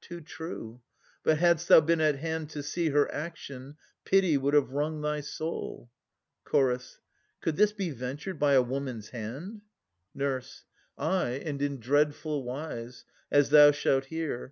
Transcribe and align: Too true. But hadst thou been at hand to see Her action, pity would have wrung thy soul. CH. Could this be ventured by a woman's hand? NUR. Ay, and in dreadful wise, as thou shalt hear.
Too 0.00 0.20
true. 0.20 0.80
But 1.22 1.38
hadst 1.38 1.68
thou 1.68 1.80
been 1.80 2.00
at 2.00 2.16
hand 2.16 2.50
to 2.50 2.60
see 2.64 2.88
Her 2.88 3.08
action, 3.14 3.76
pity 4.04 4.36
would 4.36 4.52
have 4.52 4.70
wrung 4.72 5.00
thy 5.00 5.20
soul. 5.20 5.92
CH. 6.44 6.96
Could 7.40 7.54
this 7.54 7.70
be 7.72 7.90
ventured 7.90 8.40
by 8.40 8.54
a 8.54 8.62
woman's 8.62 9.10
hand? 9.10 9.60
NUR. 10.12 10.42
Ay, 10.98 11.40
and 11.44 11.62
in 11.62 11.78
dreadful 11.78 12.42
wise, 12.42 13.04
as 13.30 13.50
thou 13.50 13.70
shalt 13.70 14.06
hear. 14.06 14.44